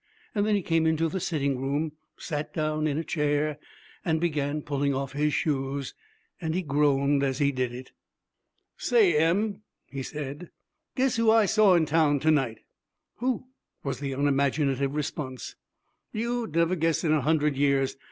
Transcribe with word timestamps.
Then 0.33 0.55
he 0.55 0.63
came 0.63 0.87
into 0.87 1.09
the 1.09 1.19
sitting 1.19 1.59
room, 1.59 1.91
sat 2.17 2.55
down 2.55 2.87
in 2.87 2.97
a 2.97 3.03
chair, 3.03 3.59
and 4.03 4.19
began 4.19 4.63
pulling 4.63 4.95
off 4.95 5.11
his 5.13 5.31
shoes. 5.31 5.93
He 6.39 6.63
groaned 6.63 7.21
as 7.21 7.37
he 7.37 7.51
did 7.51 7.71
it. 7.71 7.91
'Say, 8.77 9.15
Em,' 9.15 9.61
he 9.85 10.01
said, 10.01 10.49
'guess 10.95 11.17
who 11.17 11.29
I 11.29 11.45
saw 11.45 11.75
in 11.75 11.85
town 11.85 12.19
to 12.21 12.31
night?' 12.31 12.61
'Who?' 13.19 13.43
was 13.83 13.99
the 13.99 14.13
unimaginative 14.13 14.95
response. 14.95 15.55
'You'd 16.11 16.55
never 16.55 16.75
guess 16.75 17.03
in 17.03 17.11
a 17.11 17.21
hundred 17.21 17.55
years. 17.55 17.95